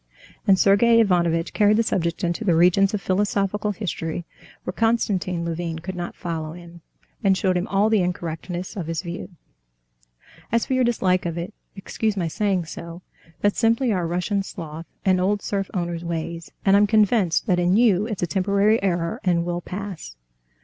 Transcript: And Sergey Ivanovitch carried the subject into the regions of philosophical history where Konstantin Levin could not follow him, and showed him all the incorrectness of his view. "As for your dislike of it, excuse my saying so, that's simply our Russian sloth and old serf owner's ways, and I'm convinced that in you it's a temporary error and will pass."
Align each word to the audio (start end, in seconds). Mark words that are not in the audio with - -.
And 0.47 0.57
Sergey 0.57 0.99
Ivanovitch 0.99 1.53
carried 1.53 1.77
the 1.77 1.83
subject 1.83 2.23
into 2.23 2.43
the 2.43 2.55
regions 2.55 2.95
of 2.95 3.03
philosophical 3.03 3.71
history 3.71 4.25
where 4.63 4.71
Konstantin 4.73 5.45
Levin 5.45 5.77
could 5.77 5.93
not 5.95 6.15
follow 6.15 6.53
him, 6.53 6.81
and 7.23 7.37
showed 7.37 7.55
him 7.55 7.67
all 7.67 7.87
the 7.87 8.01
incorrectness 8.01 8.75
of 8.75 8.87
his 8.87 9.03
view. 9.03 9.29
"As 10.51 10.65
for 10.65 10.73
your 10.73 10.83
dislike 10.83 11.27
of 11.27 11.37
it, 11.37 11.53
excuse 11.75 12.17
my 12.17 12.27
saying 12.27 12.65
so, 12.65 13.03
that's 13.41 13.59
simply 13.59 13.93
our 13.93 14.07
Russian 14.07 14.41
sloth 14.41 14.87
and 15.05 15.21
old 15.21 15.43
serf 15.43 15.69
owner's 15.71 16.03
ways, 16.03 16.51
and 16.65 16.75
I'm 16.75 16.87
convinced 16.87 17.45
that 17.45 17.59
in 17.59 17.77
you 17.77 18.07
it's 18.07 18.23
a 18.23 18.25
temporary 18.25 18.81
error 18.81 19.19
and 19.23 19.45
will 19.45 19.61
pass." 19.61 20.15